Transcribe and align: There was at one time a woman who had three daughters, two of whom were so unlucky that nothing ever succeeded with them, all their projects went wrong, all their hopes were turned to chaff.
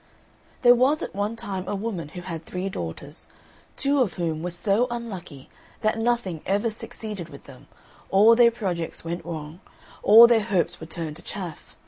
There 0.63 0.73
was 0.73 1.03
at 1.03 1.13
one 1.13 1.35
time 1.35 1.67
a 1.67 1.75
woman 1.75 2.09
who 2.09 2.21
had 2.21 2.43
three 2.43 2.69
daughters, 2.69 3.27
two 3.77 4.01
of 4.01 4.15
whom 4.15 4.41
were 4.41 4.49
so 4.49 4.87
unlucky 4.89 5.47
that 5.81 5.99
nothing 5.99 6.41
ever 6.47 6.71
succeeded 6.71 7.29
with 7.29 7.43
them, 7.43 7.67
all 8.09 8.35
their 8.35 8.49
projects 8.49 9.05
went 9.05 9.23
wrong, 9.23 9.59
all 10.01 10.25
their 10.25 10.41
hopes 10.41 10.79
were 10.79 10.87
turned 10.87 11.17
to 11.17 11.21
chaff. 11.21 11.75